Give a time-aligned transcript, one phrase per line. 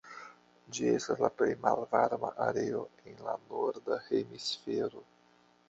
[0.77, 2.81] Ĝi estas la plej malvarma areo
[3.13, 5.09] en la norda hemisfero.